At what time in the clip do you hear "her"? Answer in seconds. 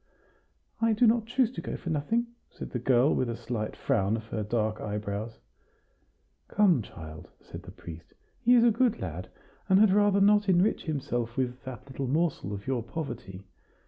4.29-4.41